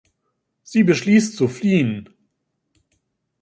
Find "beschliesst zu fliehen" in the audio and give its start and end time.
0.83-2.09